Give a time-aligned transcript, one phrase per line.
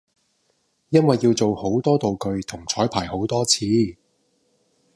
[0.89, 3.59] 因為要做好多道具同彩排好多次